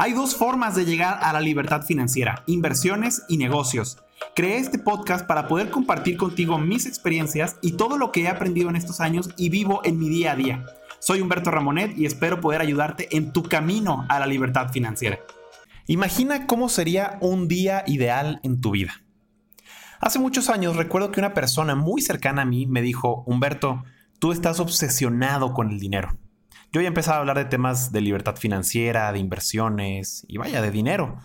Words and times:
Hay 0.00 0.12
dos 0.12 0.36
formas 0.36 0.76
de 0.76 0.84
llegar 0.84 1.18
a 1.22 1.32
la 1.32 1.40
libertad 1.40 1.82
financiera, 1.82 2.44
inversiones 2.46 3.24
y 3.28 3.36
negocios. 3.36 3.98
Creé 4.36 4.58
este 4.58 4.78
podcast 4.78 5.26
para 5.26 5.48
poder 5.48 5.70
compartir 5.70 6.16
contigo 6.16 6.56
mis 6.56 6.86
experiencias 6.86 7.56
y 7.62 7.72
todo 7.72 7.98
lo 7.98 8.12
que 8.12 8.22
he 8.22 8.28
aprendido 8.28 8.70
en 8.70 8.76
estos 8.76 9.00
años 9.00 9.28
y 9.36 9.48
vivo 9.48 9.80
en 9.82 9.98
mi 9.98 10.08
día 10.08 10.30
a 10.30 10.36
día. 10.36 10.64
Soy 11.00 11.20
Humberto 11.20 11.50
Ramonet 11.50 11.98
y 11.98 12.06
espero 12.06 12.40
poder 12.40 12.60
ayudarte 12.60 13.08
en 13.16 13.32
tu 13.32 13.42
camino 13.42 14.06
a 14.08 14.20
la 14.20 14.26
libertad 14.26 14.70
financiera. 14.70 15.18
Imagina 15.88 16.46
cómo 16.46 16.68
sería 16.68 17.18
un 17.20 17.48
día 17.48 17.82
ideal 17.88 18.38
en 18.44 18.60
tu 18.60 18.70
vida. 18.70 19.02
Hace 20.00 20.20
muchos 20.20 20.48
años 20.48 20.76
recuerdo 20.76 21.10
que 21.10 21.18
una 21.18 21.34
persona 21.34 21.74
muy 21.74 22.02
cercana 22.02 22.42
a 22.42 22.46
mí 22.46 22.66
me 22.66 22.82
dijo, 22.82 23.24
Humberto, 23.26 23.82
tú 24.20 24.30
estás 24.30 24.60
obsesionado 24.60 25.54
con 25.54 25.72
el 25.72 25.80
dinero. 25.80 26.16
Yo 26.72 26.80
ya 26.80 26.88
empezaba 26.88 27.16
a 27.16 27.20
hablar 27.20 27.38
de 27.38 27.46
temas 27.46 27.92
de 27.92 28.00
libertad 28.00 28.36
financiera, 28.36 29.12
de 29.12 29.18
inversiones 29.18 30.24
y 30.28 30.36
vaya, 30.36 30.60
de 30.60 30.70
dinero, 30.70 31.18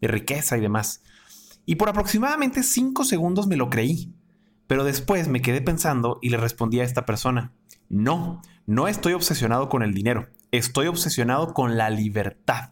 de 0.00 0.08
riqueza 0.08 0.56
y 0.56 0.60
demás. 0.60 1.02
Y 1.66 1.76
por 1.76 1.88
aproximadamente 1.88 2.62
5 2.62 3.04
segundos 3.04 3.46
me 3.46 3.56
lo 3.56 3.70
creí. 3.70 4.14
Pero 4.66 4.84
después 4.84 5.28
me 5.28 5.42
quedé 5.42 5.60
pensando 5.60 6.18
y 6.22 6.30
le 6.30 6.38
respondí 6.38 6.80
a 6.80 6.84
esta 6.84 7.04
persona, 7.04 7.52
no, 7.88 8.40
no 8.66 8.88
estoy 8.88 9.12
obsesionado 9.12 9.68
con 9.68 9.82
el 9.82 9.92
dinero, 9.92 10.28
estoy 10.52 10.86
obsesionado 10.86 11.52
con 11.52 11.76
la 11.76 11.90
libertad. 11.90 12.70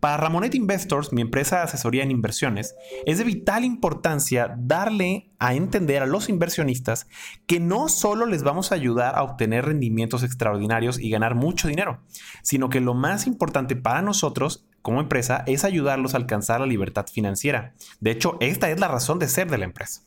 Para 0.00 0.16
Ramonet 0.16 0.54
Investors, 0.54 1.12
mi 1.12 1.22
empresa 1.22 1.56
de 1.56 1.62
asesoría 1.62 2.04
en 2.04 2.12
inversiones, 2.12 2.76
es 3.04 3.18
de 3.18 3.24
vital 3.24 3.64
importancia 3.64 4.54
darle 4.56 5.30
a 5.40 5.54
entender 5.54 6.02
a 6.02 6.06
los 6.06 6.28
inversionistas 6.28 7.08
que 7.46 7.58
no 7.58 7.88
solo 7.88 8.24
les 8.24 8.44
vamos 8.44 8.70
a 8.70 8.76
ayudar 8.76 9.16
a 9.16 9.24
obtener 9.24 9.64
rendimientos 9.64 10.22
extraordinarios 10.22 11.00
y 11.00 11.10
ganar 11.10 11.34
mucho 11.34 11.66
dinero, 11.66 12.00
sino 12.42 12.68
que 12.68 12.80
lo 12.80 12.94
más 12.94 13.26
importante 13.26 13.74
para 13.74 14.00
nosotros 14.00 14.64
como 14.82 15.00
empresa 15.00 15.42
es 15.46 15.64
ayudarlos 15.64 16.14
a 16.14 16.18
alcanzar 16.18 16.60
la 16.60 16.66
libertad 16.66 17.06
financiera. 17.12 17.74
De 17.98 18.12
hecho, 18.12 18.36
esta 18.38 18.70
es 18.70 18.78
la 18.78 18.86
razón 18.86 19.18
de 19.18 19.26
ser 19.26 19.50
de 19.50 19.58
la 19.58 19.64
empresa. 19.64 20.02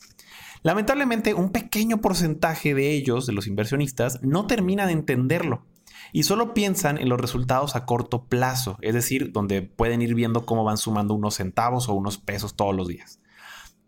Lamentablemente, 0.63 1.33
un 1.33 1.51
pequeño 1.51 1.99
porcentaje 1.99 2.73
de 2.73 2.91
ellos, 2.91 3.25
de 3.25 3.33
los 3.33 3.47
inversionistas, 3.47 4.21
no 4.21 4.47
termina 4.47 4.85
de 4.85 4.93
entenderlo 4.93 5.65
y 6.11 6.23
solo 6.23 6.53
piensan 6.53 6.97
en 6.97 7.09
los 7.09 7.19
resultados 7.19 7.75
a 7.75 7.85
corto 7.85 8.25
plazo, 8.25 8.77
es 8.81 8.93
decir, 8.93 9.31
donde 9.31 9.61
pueden 9.61 10.01
ir 10.01 10.15
viendo 10.15 10.45
cómo 10.45 10.63
van 10.63 10.77
sumando 10.77 11.13
unos 11.13 11.35
centavos 11.35 11.89
o 11.89 11.93
unos 11.93 12.17
pesos 12.17 12.55
todos 12.55 12.75
los 12.75 12.87
días. 12.87 13.19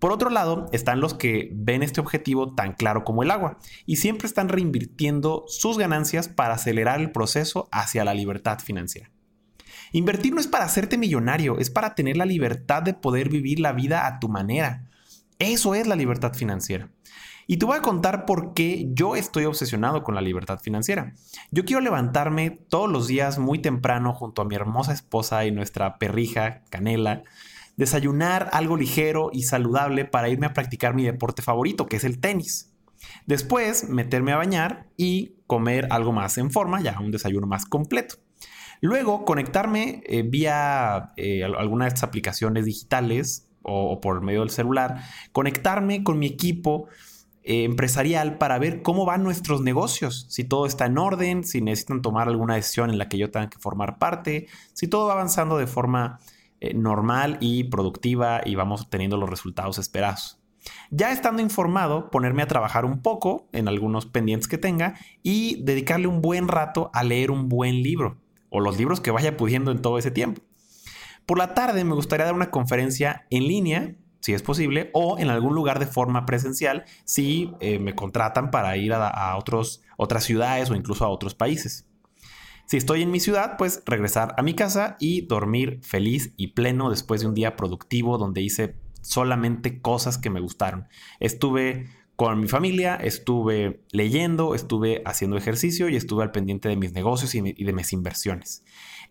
Por 0.03 0.11
otro 0.11 0.29
lado, 0.29 0.67
están 0.73 0.99
los 0.99 1.13
que 1.13 1.49
ven 1.53 1.81
este 1.81 2.01
objetivo 2.01 2.53
tan 2.55 2.73
claro 2.73 3.05
como 3.05 3.23
el 3.23 3.31
agua 3.31 3.57
y 3.85 3.95
siempre 3.95 4.27
están 4.27 4.49
reinvirtiendo 4.49 5.45
sus 5.47 5.77
ganancias 5.77 6.27
para 6.27 6.55
acelerar 6.55 6.99
el 6.99 7.11
proceso 7.11 7.69
hacia 7.71 8.03
la 8.03 8.13
libertad 8.13 8.59
financiera. 8.59 9.11
Invertir 9.93 10.33
no 10.33 10.41
es 10.41 10.47
para 10.47 10.65
hacerte 10.65 10.97
millonario, 10.97 11.57
es 11.57 11.69
para 11.69 11.95
tener 11.95 12.17
la 12.17 12.25
libertad 12.25 12.83
de 12.83 12.93
poder 12.93 13.29
vivir 13.29 13.61
la 13.61 13.71
vida 13.71 14.05
a 14.05 14.19
tu 14.19 14.27
manera. 14.27 14.89
Eso 15.39 15.73
es 15.73 15.88
la 15.88 15.95
libertad 15.95 16.33
financiera. 16.33 16.89
Y 17.47 17.58
te 17.58 17.66
voy 17.66 17.78
a 17.78 17.81
contar 17.81 18.25
por 18.25 18.53
qué 18.53 18.88
yo 18.94 19.16
estoy 19.16 19.45
obsesionado 19.45 20.03
con 20.03 20.16
la 20.16 20.22
libertad 20.22 20.59
financiera. 20.59 21.13
Yo 21.51 21.66
quiero 21.66 21.81
levantarme 21.81 22.51
todos 22.51 22.90
los 22.90 23.07
días 23.07 23.38
muy 23.38 23.59
temprano 23.59 24.13
junto 24.13 24.41
a 24.41 24.45
mi 24.45 24.56
hermosa 24.56 24.94
esposa 24.94 25.45
y 25.45 25.51
nuestra 25.51 25.97
perrija, 25.97 26.63
Canela, 26.69 27.23
desayunar 27.75 28.50
algo 28.53 28.78
ligero 28.78 29.29
y 29.34 29.44
saludable 29.44 30.06
para 30.06 30.29
irme 30.29 30.45
a 30.45 30.53
practicar 30.53 30.94
mi 30.94 31.03
deporte 31.03 31.41
favorito, 31.41 31.88
que 31.88 31.97
es 31.97 32.03
el 32.03 32.19
tenis. 32.19 32.72
Después, 33.25 33.90
meterme 33.90 34.31
a 34.31 34.38
bañar 34.38 34.88
y 34.96 35.35
comer 35.47 35.88
algo 35.91 36.13
más 36.13 36.38
en 36.38 36.51
forma, 36.51 36.81
ya 36.81 37.00
un 37.00 37.12
desayuno 37.12 37.47
más 37.47 37.66
completo. 37.66 38.16
Luego, 38.79 39.25
conectarme 39.25 40.03
eh, 40.06 40.23
vía 40.23 41.13
eh, 41.17 41.44
alguna 41.44 41.85
de 41.85 41.90
estas 41.90 42.03
aplicaciones 42.03 42.66
digitales 42.66 43.50
o 43.62 44.01
por 44.01 44.22
medio 44.22 44.41
del 44.41 44.50
celular, 44.50 45.03
conectarme 45.31 46.03
con 46.03 46.19
mi 46.19 46.28
equipo 46.28 46.88
eh, 47.43 47.65
empresarial 47.65 48.37
para 48.37 48.57
ver 48.57 48.81
cómo 48.81 49.05
van 49.05 49.23
nuestros 49.23 49.61
negocios, 49.61 50.25
si 50.29 50.43
todo 50.43 50.65
está 50.65 50.85
en 50.85 50.97
orden, 50.97 51.43
si 51.43 51.61
necesitan 51.61 52.01
tomar 52.01 52.29
alguna 52.29 52.55
decisión 52.55 52.89
en 52.89 52.97
la 52.97 53.09
que 53.09 53.17
yo 53.17 53.31
tenga 53.31 53.49
que 53.49 53.59
formar 53.59 53.99
parte, 53.99 54.47
si 54.73 54.87
todo 54.87 55.07
va 55.07 55.13
avanzando 55.13 55.57
de 55.57 55.67
forma 55.67 56.19
eh, 56.61 56.73
normal 56.73 57.37
y 57.41 57.65
productiva 57.65 58.41
y 58.45 58.55
vamos 58.55 58.83
obteniendo 58.83 59.17
los 59.17 59.29
resultados 59.29 59.77
esperados. 59.77 60.39
Ya 60.89 61.11
estando 61.11 61.41
informado, 61.41 62.09
ponerme 62.09 62.43
a 62.43 62.47
trabajar 62.47 62.85
un 62.85 63.01
poco 63.01 63.49
en 63.51 63.67
algunos 63.67 64.05
pendientes 64.05 64.47
que 64.47 64.57
tenga 64.57 64.95
y 65.21 65.61
dedicarle 65.63 66.07
un 66.07 66.21
buen 66.21 66.47
rato 66.47 66.89
a 66.93 67.03
leer 67.03 67.31
un 67.31 67.49
buen 67.49 67.83
libro 67.83 68.21
o 68.49 68.61
los 68.61 68.77
libros 68.77 69.01
que 69.01 69.11
vaya 69.11 69.35
pudiendo 69.35 69.71
en 69.71 69.81
todo 69.81 69.97
ese 69.97 70.11
tiempo. 70.11 70.41
Por 71.25 71.37
la 71.37 71.53
tarde 71.53 71.83
me 71.83 71.95
gustaría 71.95 72.25
dar 72.25 72.35
una 72.35 72.51
conferencia 72.51 73.25
en 73.29 73.47
línea 73.47 73.95
si 74.23 74.34
es 74.34 74.41
posible, 74.41 74.89
o 74.94 75.19
en 75.19 75.29
algún 75.29 75.53
lugar 75.53 75.79
de 75.79 75.85
forma 75.85 76.25
presencial 76.25 76.85
si 77.03 77.51
eh, 77.59 77.78
me 77.78 77.94
contratan 77.94 78.51
para 78.51 78.78
ir 78.78 78.94
a, 78.94 79.35
otros, 79.35 79.81
otras 79.97 80.23
ciudades 80.23 80.69
o 80.69 80.75
incluso 80.75 81.03
a 81.03 81.09
otros 81.09 81.35
países. 81.35 81.85
Si 82.66 82.78
estoy 82.78 83.01
en 83.01 83.11
mi 83.11 83.19
ciudad, 83.19 83.57
pues 83.57 83.84
regresar 83.85 84.34
a 84.38 84.41
mi 84.41 84.53
casa 84.53 84.95
y 84.97 85.25
dormir 85.25 85.81
feliz 85.84 86.31
y 86.38 86.53
pleno 86.53 86.89
después 86.89 87.19
de 87.19 87.28
un 87.28 87.34
día 87.34 87.57
productivo 87.57 88.17
donde 88.17 88.41
hice 88.41 88.78
solamente 89.01 89.81
cosas 89.81 90.17
que 90.17 90.29
me 90.29 90.40
gustaron. 90.40 90.88
Estuve 91.19 91.90
con 92.16 92.40
mi 92.40 92.47
familia, 92.47 92.95
estuve 92.95 93.84
leyendo, 93.91 94.55
estuve 94.55 95.01
haciendo 95.05 95.35
ejercicio 95.35 95.90
y 95.90 95.97
estuve 95.97 96.23
al 96.23 96.31
pendiente 96.31 96.69
de 96.69 96.78
mis 96.78 96.94
negocios 96.94 97.35
y 97.35 97.41
de 97.41 97.73
mis 97.73 97.91
inversiones. 97.91 98.63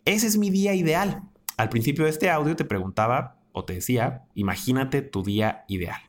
Ese 0.07 0.27
es 0.27 0.39
mi 0.39 0.49
día 0.49 0.75
ideal. 0.75 1.21
Al 1.59 1.69
principio 1.69 2.05
de 2.05 2.11
este 2.11 2.31
audio 2.31 2.57
te 2.57 2.65
preguntaba 2.65 3.42
o 3.53 3.65
te 3.65 3.75
decía, 3.75 4.25
imagínate 4.35 5.03
tu 5.03 5.23
día 5.23 5.65
ideal. 5.69 6.01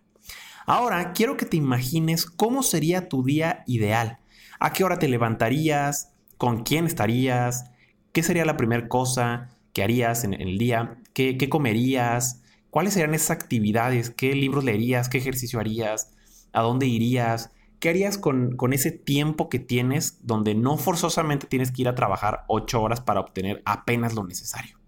Ahora 0.66 1.12
quiero 1.14 1.36
que 1.38 1.46
te 1.46 1.58
imagines 1.58 2.26
cómo 2.26 2.64
sería 2.64 3.09
tu 3.09 3.24
día 3.24 3.64
ideal. 3.68 4.20
¿A 4.59 4.72
qué 4.72 4.84
hora 4.84 4.98
te 4.98 5.09
levantarías? 5.09 6.14
¿Con 6.38 6.64
quién 6.64 6.86
estarías? 6.86 7.66
¿Qué 8.14 8.24
sería 8.24 8.46
la 8.46 8.58
primera 8.58 8.88
cosa 8.88 9.50
que 9.74 9.84
harías 9.84 10.24
en, 10.24 10.34
el 10.34 10.58
día? 10.58 10.98
¿Qué, 11.14 11.50
comerías? 11.50 12.42
¿Cuáles 12.70 12.94
serían 12.94 13.14
esas 13.14 13.32
actividades? 13.32 14.09
¿Qué 14.09 14.34
libros 14.36 14.64
leerías? 14.64 15.09
¿Qué 15.09 15.18
ejercicio 15.18 15.59
harías? 15.59 16.14
¿A 16.53 16.62
dónde 16.62 16.86
irías? 16.86 17.52
¿Qué 17.80 17.90
harías 17.90 18.18
con, 18.18 18.56
ese 18.72 18.92
tiempo 18.92 19.50
que 19.50 19.59
tienes 19.59 20.26
donde 20.26 20.56
no 20.56 20.78
forzosamente 20.78 21.48
tienes 21.48 21.72
que 21.72 21.82
ir 21.82 21.90
a 21.90 21.96
trabajar 21.96 22.46
ocho 22.48 22.82
horas 22.82 23.02
para 23.02 23.20
obtener 23.20 23.62
apenas 23.66 24.14
lo 24.14 24.24
necesario? 24.24 24.83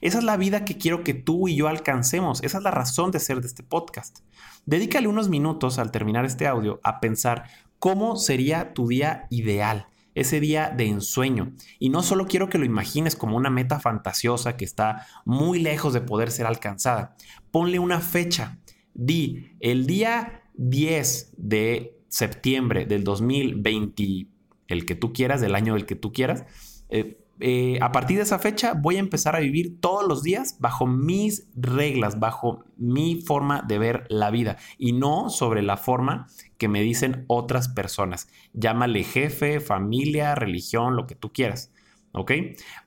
Esa 0.00 0.18
es 0.18 0.24
la 0.24 0.36
vida 0.36 0.64
que 0.64 0.78
quiero 0.78 1.04
que 1.04 1.14
tú 1.14 1.48
y 1.48 1.56
yo 1.56 1.68
alcancemos. 1.68 2.42
Esa 2.42 2.58
es 2.58 2.64
la 2.64 2.70
razón 2.70 3.10
de 3.10 3.20
ser 3.20 3.40
de 3.40 3.46
este 3.46 3.62
podcast. 3.62 4.20
Dedícale 4.66 5.08
unos 5.08 5.28
minutos 5.28 5.78
al 5.78 5.90
terminar 5.90 6.24
este 6.24 6.46
audio 6.46 6.80
a 6.82 7.00
pensar 7.00 7.44
cómo 7.78 8.16
sería 8.16 8.74
tu 8.74 8.88
día 8.88 9.26
ideal, 9.30 9.88
ese 10.14 10.40
día 10.40 10.70
de 10.70 10.86
ensueño. 10.86 11.52
Y 11.78 11.88
no 11.90 12.02
solo 12.02 12.26
quiero 12.26 12.48
que 12.48 12.58
lo 12.58 12.64
imagines 12.64 13.16
como 13.16 13.36
una 13.36 13.50
meta 13.50 13.80
fantasiosa 13.80 14.56
que 14.56 14.64
está 14.64 15.06
muy 15.24 15.60
lejos 15.60 15.92
de 15.92 16.00
poder 16.00 16.30
ser 16.30 16.46
alcanzada. 16.46 17.16
Ponle 17.50 17.78
una 17.78 18.00
fecha. 18.00 18.58
Di, 18.94 19.52
el 19.60 19.86
día 19.86 20.42
10 20.54 21.34
de 21.36 21.98
septiembre 22.08 22.84
del 22.84 23.04
2020, 23.04 24.26
el 24.66 24.86
que 24.86 24.94
tú 24.94 25.12
quieras, 25.12 25.40
del 25.40 25.54
año 25.54 25.74
del 25.74 25.86
que 25.86 25.94
tú 25.94 26.12
quieras, 26.12 26.44
eh, 26.88 27.24
eh, 27.40 27.78
a 27.80 27.92
partir 27.92 28.16
de 28.16 28.24
esa 28.24 28.38
fecha 28.38 28.74
voy 28.74 28.96
a 28.96 29.00
empezar 29.00 29.36
a 29.36 29.40
vivir 29.40 29.80
todos 29.80 30.06
los 30.06 30.22
días 30.22 30.56
bajo 30.58 30.86
mis 30.86 31.48
reglas, 31.54 32.18
bajo 32.18 32.64
mi 32.76 33.22
forma 33.22 33.62
de 33.66 33.78
ver 33.78 34.06
la 34.08 34.30
vida 34.30 34.56
y 34.76 34.92
no 34.92 35.30
sobre 35.30 35.62
la 35.62 35.76
forma 35.76 36.26
que 36.56 36.68
me 36.68 36.82
dicen 36.82 37.24
otras 37.28 37.68
personas. 37.68 38.28
Llámale 38.52 39.04
jefe, 39.04 39.60
familia, 39.60 40.34
religión, 40.34 40.96
lo 40.96 41.06
que 41.06 41.14
tú 41.14 41.32
quieras. 41.32 41.72
¿Ok? 42.12 42.32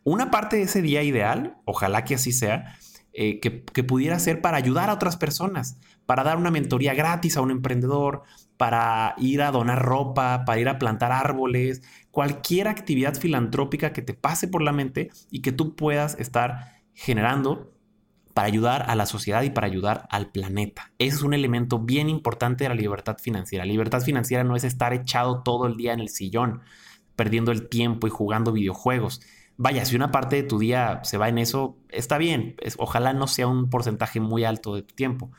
Una 0.03 0.31
parte 0.31 0.57
de 0.57 0.63
ese 0.63 0.81
día 0.81 1.03
ideal, 1.03 1.57
ojalá 1.65 2.03
que 2.03 2.15
así 2.15 2.31
sea, 2.31 2.75
eh, 3.13 3.39
que, 3.39 3.63
que, 3.63 3.83
pudiera 3.83 4.17
ser 4.19 4.41
para 4.41 4.57
ayudar 4.57 4.89
a 4.89 4.93
otras 4.93 5.17
personas, 5.17 5.77
para 6.05 6.23
dar 6.23 6.37
una 6.37 6.49
mentoría 6.49 6.93
gratis 6.93 7.37
a 7.37 7.41
un 7.41 7.51
emprendedor, 7.51 8.23
para 8.57 9.15
ir 9.17 9.41
a 9.41 9.51
donar 9.51 9.81
ropa, 9.81 10.43
para 10.45 10.59
ir 10.61 10.69
a 10.69 10.79
plantar 10.79 11.11
árboles, 11.11 11.81
cualquier 12.11 12.67
actividad 12.67 13.15
filantrópica 13.15 13.93
que 13.93 14.01
te 14.01 14.13
pase 14.13 14.47
por 14.47 14.61
la 14.61 14.71
mente 14.71 15.09
y 15.29 15.41
que 15.41 15.51
tú 15.51 15.75
puedas 15.75 16.17
estar 16.19 16.81
generando 16.93 17.73
para 18.33 18.47
ayudar 18.47 18.85
a 18.87 18.95
la 18.95 19.05
sociedad 19.05 19.43
y 19.43 19.49
para 19.49 19.67
ayudar 19.67 20.07
al 20.09 20.31
planeta. 20.31 20.91
Es 20.97 21.21
un 21.21 21.33
elemento 21.33 21.79
bien 21.79 22.09
importante 22.09 22.63
de 22.63 22.69
la 22.69 22.75
libertad 22.75 23.17
financiera. 23.17 23.65
libertad 23.65 24.01
financiera 24.01 24.43
no 24.43 24.55
es 24.55 24.63
estar 24.63 24.93
echado 24.93 25.41
todo 25.43 25.67
el 25.67 25.75
día 25.75 25.93
en 25.93 25.99
el 25.99 26.09
sillón, 26.09 26.61
perdiendo 27.15 27.51
el 27.51 27.67
tiempo 27.67 28.07
y 28.07 28.09
jugando 28.09 28.51
videojuegos. 28.51 29.21
Vaya, 29.57 29.85
si 29.85 29.95
una 29.95 30.11
parte 30.11 30.37
de 30.37 30.43
tu 30.43 30.59
día 30.59 31.01
se 31.03 31.17
va 31.17 31.29
en 31.29 31.37
eso, 31.37 31.77
está 31.89 32.17
bien. 32.17 32.55
ojalá 32.77 33.13
no 33.13 33.27
sea 33.27 33.47
un 33.47 33.69
porcentaje 33.69 34.19
muy 34.19 34.43
alto 34.43 34.75
de 34.75 34.81
tu 34.81 34.95
tiempo. 34.95 35.31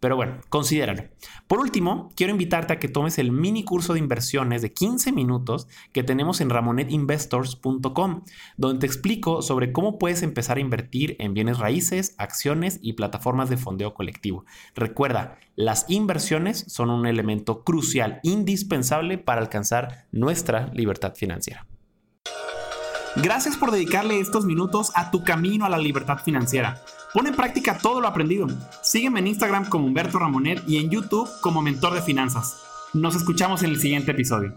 Pero 0.00 0.16
bueno, 0.16 0.38
considéralo. 0.48 1.04
Por 1.46 1.60
último, 1.60 2.08
quiero 2.16 2.32
invitarte 2.32 2.72
a 2.72 2.78
que 2.78 2.88
tomes 2.88 3.18
el 3.18 3.32
mini 3.32 3.64
curso 3.64 3.92
de 3.92 3.98
inversiones 3.98 4.62
de 4.62 4.72
15 4.72 5.12
minutos 5.12 5.68
que 5.92 6.02
tenemos 6.02 6.40
en 6.40 6.48
ramonetinvestors.com, 6.48 8.24
donde 8.56 8.80
te 8.80 8.86
explico 8.86 9.42
sobre 9.42 9.72
cómo 9.72 9.98
puedes 9.98 10.22
empezar 10.22 10.56
a 10.56 10.60
invertir 10.60 11.16
en 11.18 11.34
bienes 11.34 11.58
raíces, 11.58 12.14
acciones 12.16 12.78
y 12.82 12.94
plataformas 12.94 13.50
de 13.50 13.58
fondeo 13.58 13.92
colectivo. 13.92 14.46
Recuerda, 14.74 15.38
las 15.54 15.84
inversiones 15.88 16.64
son 16.68 16.88
un 16.88 17.06
elemento 17.06 17.62
crucial, 17.62 18.20
indispensable 18.22 19.18
para 19.18 19.42
alcanzar 19.42 20.06
nuestra 20.12 20.68
libertad 20.72 21.14
financiera. 21.14 21.66
Gracias 23.16 23.56
por 23.56 23.72
dedicarle 23.72 24.20
estos 24.20 24.44
minutos 24.46 24.92
a 24.94 25.10
tu 25.10 25.24
camino 25.24 25.64
a 25.64 25.68
la 25.68 25.78
libertad 25.78 26.18
financiera. 26.18 26.80
Pon 27.12 27.26
en 27.26 27.34
práctica 27.34 27.76
todo 27.76 28.00
lo 28.00 28.06
aprendido. 28.06 28.46
Sígueme 28.82 29.18
en 29.18 29.26
Instagram 29.26 29.68
como 29.68 29.86
Humberto 29.86 30.18
Ramonet 30.18 30.62
y 30.68 30.76
en 30.76 30.90
YouTube 30.90 31.28
como 31.40 31.60
Mentor 31.60 31.94
de 31.94 32.02
Finanzas. 32.02 32.62
Nos 32.92 33.16
escuchamos 33.16 33.62
en 33.64 33.70
el 33.70 33.80
siguiente 33.80 34.12
episodio. 34.12 34.54